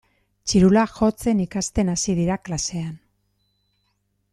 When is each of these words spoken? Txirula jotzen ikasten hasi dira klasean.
Txirula 0.51 0.85
jotzen 0.93 1.43
ikasten 1.45 1.93
hasi 1.95 2.19
dira 2.23 2.41
klasean. 2.49 2.97